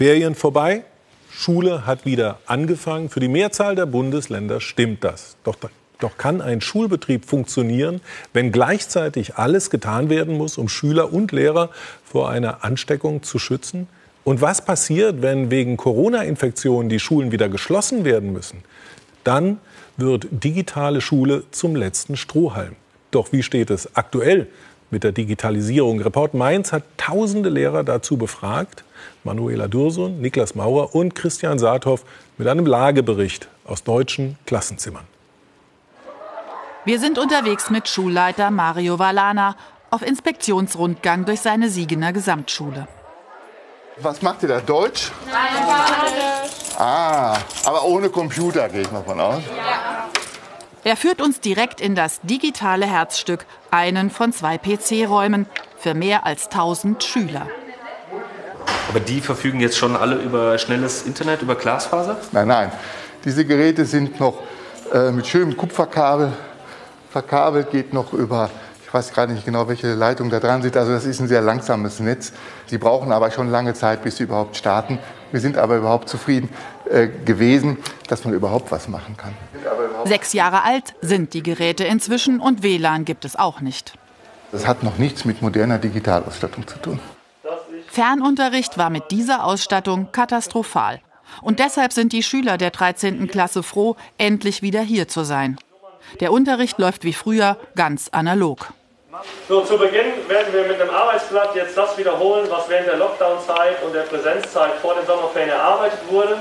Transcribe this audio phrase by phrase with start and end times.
[0.00, 0.84] Ferien vorbei,
[1.30, 3.10] Schule hat wieder angefangen.
[3.10, 5.36] Für die Mehrzahl der Bundesländer stimmt das.
[5.44, 5.56] Doch,
[5.98, 8.00] doch kann ein Schulbetrieb funktionieren,
[8.32, 11.68] wenn gleichzeitig alles getan werden muss, um Schüler und Lehrer
[12.02, 13.88] vor einer Ansteckung zu schützen?
[14.24, 18.64] Und was passiert, wenn wegen Corona-Infektionen die Schulen wieder geschlossen werden müssen?
[19.22, 19.58] Dann
[19.98, 22.74] wird digitale Schule zum letzten Strohhalm.
[23.10, 24.46] Doch wie steht es aktuell
[24.90, 26.00] mit der Digitalisierung?
[26.00, 28.84] Report Mainz hat tausende Lehrer dazu befragt.
[29.24, 32.04] Manuela Dursun, Niklas Maurer und Christian Saathoff
[32.38, 35.04] mit einem Lagebericht aus deutschen Klassenzimmern.
[36.84, 39.56] Wir sind unterwegs mit Schulleiter Mario Valana
[39.90, 42.88] auf Inspektionsrundgang durch seine Siegener Gesamtschule.
[43.98, 44.60] Was macht ihr da?
[44.60, 45.10] Deutsch?
[45.26, 45.62] Nein,
[46.78, 47.36] Ah,
[47.66, 49.42] aber ohne Computer gehe ich mal von aus.
[49.54, 49.79] Ja.
[50.82, 55.46] Er führt uns direkt in das digitale Herzstück, einen von zwei PC-Räumen
[55.78, 57.46] für mehr als 1000 Schüler.
[58.88, 62.16] Aber die verfügen jetzt schon alle über schnelles Internet, über Glasfaser?
[62.32, 62.72] Nein, nein.
[63.24, 64.42] Diese Geräte sind noch
[64.92, 66.32] äh, mit schönem Kupferkabel
[67.10, 68.50] verkabelt, geht noch über
[68.90, 70.76] ich weiß gerade nicht genau, welche Leitung da dran sind.
[70.76, 72.32] Also das ist ein sehr langsames Netz.
[72.66, 74.98] Sie brauchen aber schon lange Zeit, bis sie überhaupt starten.
[75.30, 76.48] Wir sind aber überhaupt zufrieden
[76.90, 77.76] äh, gewesen,
[78.08, 79.32] dass man überhaupt was machen kann.
[80.04, 83.94] Sechs Jahre alt sind die Geräte inzwischen und WLAN gibt es auch nicht.
[84.52, 87.00] Das hat noch nichts mit moderner Digitalausstattung zu tun.
[87.88, 91.00] Fernunterricht war mit dieser Ausstattung katastrophal.
[91.42, 93.28] Und deshalb sind die Schüler der 13.
[93.28, 95.58] Klasse froh, endlich wieder hier zu sein.
[96.18, 98.72] Der Unterricht läuft wie früher ganz analog.
[99.48, 103.82] So, zu Beginn werden wir mit dem Arbeitsblatt jetzt das wiederholen, was während der Lockdown-Zeit
[103.82, 106.38] und der Präsenzzeit vor den Sommerferien erarbeitet wurde.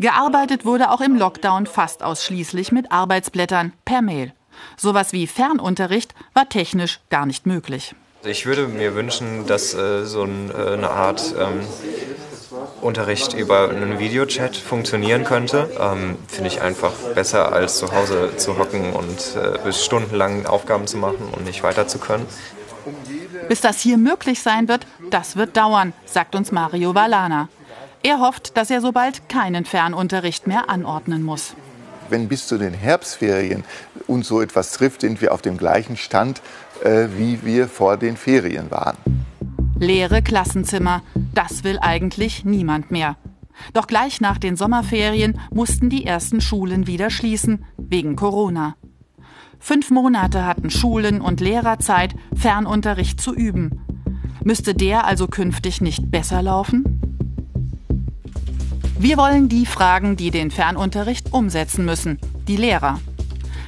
[0.00, 4.32] Gearbeitet wurde auch im Lockdown fast ausschließlich mit Arbeitsblättern per Mail.
[4.78, 7.94] Sowas wie Fernunterricht war technisch gar nicht möglich.
[8.24, 11.60] Ich würde mir wünschen, dass äh, so ein, äh, eine Art ähm,
[12.80, 15.70] Unterricht über einen Videochat funktionieren könnte.
[15.78, 20.86] Ähm, Finde ich einfach besser, als zu Hause zu hocken und äh, bis stundenlang Aufgaben
[20.86, 22.24] zu machen und nicht weiter zu können.
[23.48, 27.50] Bis das hier möglich sein wird, das wird dauern, sagt uns Mario Valana.
[28.02, 31.54] Er hofft, dass er so bald keinen Fernunterricht mehr anordnen muss.
[32.08, 33.62] Wenn bis zu den Herbstferien
[34.06, 36.40] uns so etwas trifft, sind wir auf dem gleichen Stand,
[36.82, 38.96] äh, wie wir vor den Ferien waren.
[39.78, 41.02] Leere Klassenzimmer,
[41.34, 43.16] das will eigentlich niemand mehr.
[43.74, 48.76] Doch gleich nach den Sommerferien mussten die ersten Schulen wieder schließen, wegen Corona.
[49.58, 53.82] Fünf Monate hatten Schulen und Lehrer Zeit, Fernunterricht zu üben.
[54.42, 57.09] Müsste der also künftig nicht besser laufen?
[59.02, 63.00] Wir wollen die fragen, die den Fernunterricht umsetzen müssen, die Lehrer.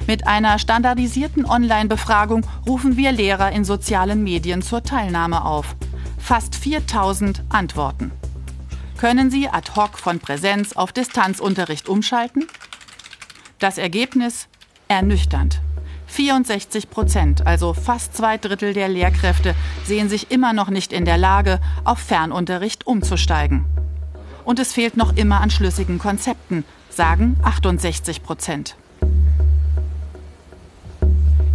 [0.05, 5.75] Mit einer standardisierten Online-Befragung rufen wir Lehrer in sozialen Medien zur Teilnahme auf
[6.19, 8.11] fast 4000 Antworten.
[8.99, 12.45] Können Sie ad hoc von Präsenz auf Distanzunterricht umschalten?
[13.57, 14.47] Das Ergebnis
[14.87, 15.61] ernüchternd.
[16.05, 21.17] 64 Prozent, also fast zwei Drittel der Lehrkräfte, sehen sich immer noch nicht in der
[21.17, 23.65] Lage, auf Fernunterricht umzusteigen.
[24.45, 28.75] Und es fehlt noch immer an schlüssigen Konzepten, sagen 68 Prozent.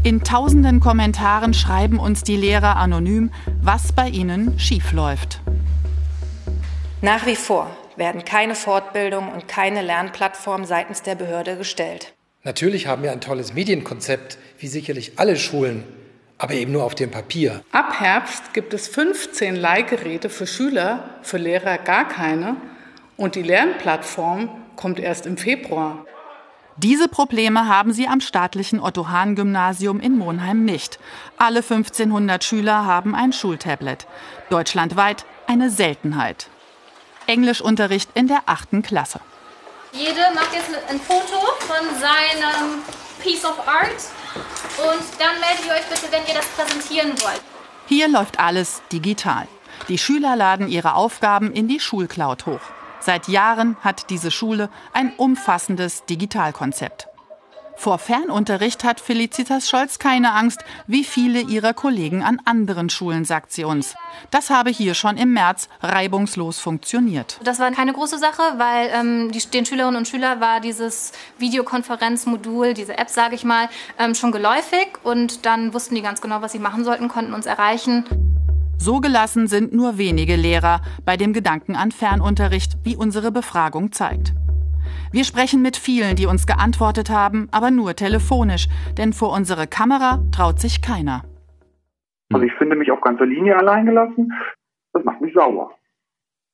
[0.04, 5.40] In tausenden Kommentaren schreiben uns die Lehrer anonym, was bei ihnen schiefläuft.
[7.02, 12.14] Nach wie vor werden keine Fortbildung und keine Lernplattform seitens der Behörde gestellt.
[12.44, 15.84] Natürlich haben wir ein tolles Medienkonzept, wie sicherlich alle Schulen,
[16.38, 17.62] aber eben nur auf dem Papier.
[17.72, 22.56] Ab Herbst gibt es 15 Leihgeräte für Schüler, für Lehrer gar keine.
[23.18, 26.06] Und die Lernplattform kommt erst im Februar.
[26.76, 31.00] Diese Probleme haben sie am staatlichen Otto-Hahn-Gymnasium in Monheim nicht.
[31.36, 34.06] Alle 1500 Schüler haben ein Schultablet.
[34.50, 36.46] Deutschlandweit eine Seltenheit.
[37.26, 39.18] Englischunterricht in der achten Klasse.
[39.90, 42.82] Jede macht jetzt ein Foto von seinem
[43.20, 43.88] Piece of Art
[44.78, 47.42] und dann meldet ihr euch bitte, wenn ihr das präsentieren wollt.
[47.88, 49.48] Hier läuft alles digital.
[49.88, 52.77] Die Schüler laden ihre Aufgaben in die Schulcloud hoch.
[53.00, 57.08] Seit Jahren hat diese Schule ein umfassendes Digitalkonzept.
[57.78, 63.52] Vor Fernunterricht hat Felicitas Scholz keine Angst, wie viele ihrer Kollegen an anderen Schulen, sagt
[63.52, 63.94] sie uns.
[64.32, 67.38] Das habe hier schon im März reibungslos funktioniert.
[67.44, 72.74] Das war keine große Sache, weil ähm, die, den Schülerinnen und Schülern war dieses Videokonferenzmodul,
[72.74, 76.50] diese App, sage ich mal, ähm, schon geläufig und dann wussten die ganz genau, was
[76.50, 78.27] sie machen sollten, konnten uns erreichen.
[78.80, 84.32] So gelassen sind nur wenige Lehrer bei dem Gedanken an Fernunterricht, wie unsere Befragung zeigt.
[85.12, 90.20] Wir sprechen mit vielen, die uns geantwortet haben, aber nur telefonisch, denn vor unsere Kamera
[90.32, 91.24] traut sich keiner.
[92.32, 94.32] Also ich finde mich auf ganzer Linie allein gelassen.
[94.92, 95.72] Das macht mich sauer.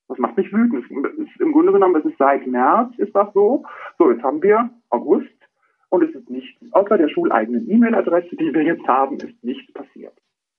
[0.08, 0.84] Das macht mich wütend.
[0.84, 3.64] Ist, Im Grunde genommen ist es seit März ist das so.
[3.98, 5.28] So, jetzt haben wir August
[5.90, 10.14] und es ist nichts, außer der schuleigenen E-Mail-Adresse, die wir jetzt haben, ist nichts passiert.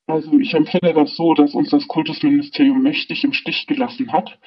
[0.07, 4.37] Also ich empfinde das so, dass uns das Kultusministerium mächtig im Stich gelassen hat.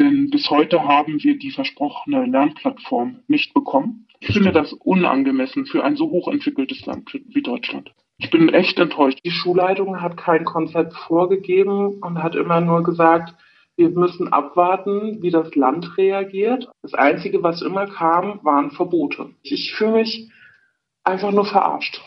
[0.00, 4.08] Denn bis heute haben wir die versprochene Lernplattform nicht bekommen.
[4.18, 7.94] Ich finde das unangemessen für ein so hochentwickeltes Land wie Deutschland.
[8.18, 9.20] Ich bin echt enttäuscht.
[9.24, 13.34] Die Schulleitung hat kein Konzept vorgegeben und hat immer nur gesagt,
[13.76, 16.68] wir müssen abwarten, wie das Land reagiert.
[16.82, 19.30] Das Einzige, was immer kam, waren Verbote.
[19.42, 20.30] Ich fühle mich
[21.02, 22.00] einfach nur verarscht.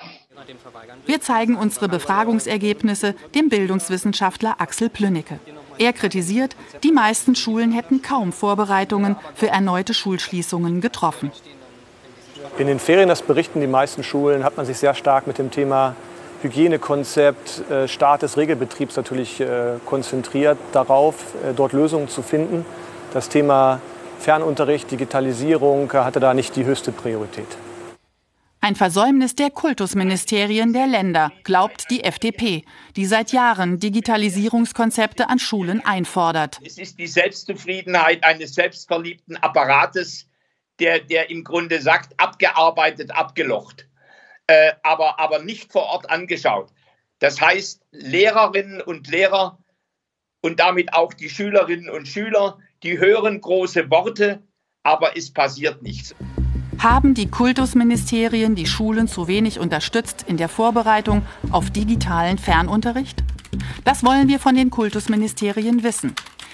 [1.05, 5.39] Wir zeigen unsere Befragungsergebnisse dem Bildungswissenschaftler Axel Plünnecke.
[5.77, 11.31] Er kritisiert, die meisten Schulen hätten kaum Vorbereitungen für erneute Schulschließungen getroffen.
[12.57, 15.51] In den Ferien, das berichten die meisten Schulen, hat man sich sehr stark mit dem
[15.51, 15.95] Thema
[16.41, 22.65] Hygienekonzept, äh, Start des Regelbetriebs natürlich äh, konzentriert darauf, äh, dort Lösungen zu finden.
[23.13, 23.81] Das Thema
[24.19, 27.47] Fernunterricht, Digitalisierung hatte da nicht die höchste Priorität.
[28.59, 32.63] Ein Versäumnis der Kultusministerien der Länder, glaubt die FDP,
[32.95, 36.59] die seit Jahren Digitalisierungskonzepte an Schulen einfordert.
[36.65, 40.27] Es ist die Selbstzufriedenheit eines selbstverliebten Apparates,
[40.79, 43.87] der, der im Grunde sagt, abgearbeitet, abgelocht,
[44.47, 46.71] äh, aber, aber nicht vor Ort angeschaut.
[47.19, 49.59] Das heißt, Lehrerinnen und Lehrer
[50.41, 54.43] und damit auch die Schülerinnen und Schüler, die hören große Worte,
[54.83, 56.15] aber es passiert nichts.
[56.79, 63.23] Haben die Kultusministerien die Schulen zu wenig unterstützt in der Vorbereitung auf digitalen Fernunterricht?
[63.83, 66.13] Das wollen wir von den Kultusministerien wissen.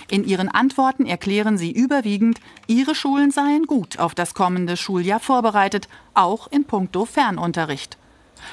[0.10, 5.90] In ihren Antworten erklären sie überwiegend, ihre Schulen seien gut auf das kommende Schuljahr vorbereitet,
[6.14, 7.98] auch in puncto Fernunterricht.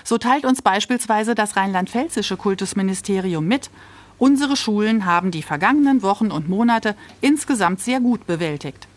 [0.03, 3.71] So teilt uns beispielsweise das rheinland-pfälzische Kultusministerium mit,
[4.19, 8.89] unsere Schulen haben die vergangenen Wochen und Monate insgesamt sehr gut bewältigt.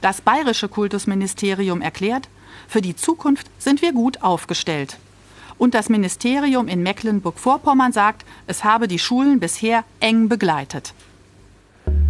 [0.00, 2.28] Das bayerische Kultusministerium erklärt,
[2.68, 4.96] für die Zukunft sind wir gut aufgestellt.
[5.58, 10.94] Und das Ministerium in Mecklenburg-Vorpommern sagt, es habe die Schulen bisher eng begleitet.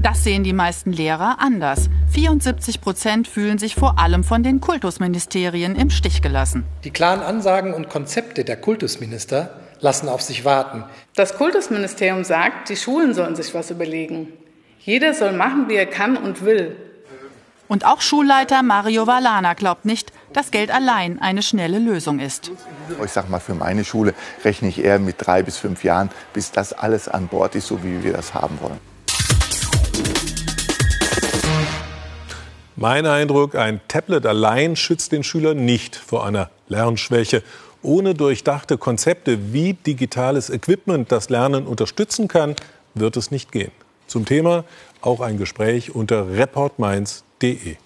[0.02, 1.90] Das sehen die meisten Lehrer anders.
[2.12, 6.64] 74 Prozent fühlen sich vor allem von den Kultusministerien im Stich gelassen.
[6.84, 9.50] Die klaren Ansagen und Konzepte der Kultusminister
[9.80, 10.84] lassen auf sich warten.
[11.16, 14.28] Das Kultusministerium sagt, die Schulen sollen sich was überlegen.
[14.78, 16.76] Jeder soll machen, wie er kann und will.
[17.70, 22.50] Und auch Schulleiter Mario Valana glaubt nicht, dass Geld allein eine schnelle Lösung ist.
[23.04, 24.12] Ich sage mal, für meine Schule
[24.44, 27.84] rechne ich eher mit drei bis fünf Jahren, bis das alles an Bord ist, so
[27.84, 28.80] wie wir das haben wollen.
[32.74, 37.44] Mein Eindruck, ein Tablet allein schützt den Schüler nicht vor einer Lernschwäche.
[37.82, 42.56] Ohne durchdachte Konzepte, wie digitales Equipment das Lernen unterstützen kann,
[42.94, 43.70] wird es nicht gehen.
[44.08, 44.64] Zum Thema
[45.02, 47.29] auch ein Gespräch unter reportmainz.de.
[47.40, 47.76] det